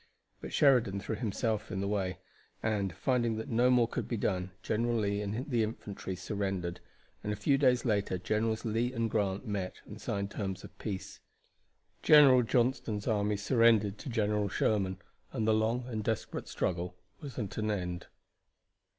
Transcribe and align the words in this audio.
But 0.39 0.51
Sheridan 0.51 0.99
threw 0.99 1.15
himself 1.15 1.71
in 1.71 1.79
the 1.79 1.87
way, 1.87 2.17
and, 2.63 2.91
finding 2.91 3.37
that 3.37 3.49
no 3.49 3.69
more 3.69 3.87
could 3.87 4.07
be 4.07 4.17
done, 4.17 4.49
General 4.63 4.95
Lee 4.97 5.21
and 5.21 5.47
the 5.47 5.61
infantry 5.61 6.15
surrendered, 6.15 6.79
and 7.23 7.31
a 7.31 7.35
few 7.35 7.55
days 7.55 7.85
later 7.85 8.17
Generals 8.17 8.65
Lee 8.65 8.91
and 8.93 9.11
Grant 9.11 9.45
met 9.45 9.75
and 9.85 10.01
signed 10.01 10.31
terms 10.31 10.63
of 10.63 10.75
peace. 10.79 11.19
General 12.01 12.41
Johnston's 12.41 13.05
army 13.07 13.37
surrendered 13.37 13.99
to 13.99 14.09
General 14.09 14.49
Sherman, 14.49 14.97
and 15.33 15.47
the 15.47 15.53
long 15.53 15.85
and 15.87 16.03
desperate 16.03 16.47
struggle 16.47 16.95
was 17.19 17.37
at 17.37 17.55
an 17.59 17.69
end. 17.69 18.07